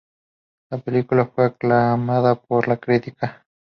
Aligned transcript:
La 0.71 0.79
película 0.79 1.27
fue 1.27 1.45
aclamada 1.45 2.33
por 2.33 2.67
la 2.67 2.77
crítica. 2.77 3.45